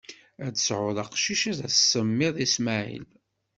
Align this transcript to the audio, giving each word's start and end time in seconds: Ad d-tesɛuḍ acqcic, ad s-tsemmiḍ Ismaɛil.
Ad 0.45 0.51
d-tesɛuḍ 0.53 0.97
acqcic, 1.03 1.41
ad 1.65 1.71
s-tsemmiḍ 1.75 2.35
Ismaɛil. 2.45 3.05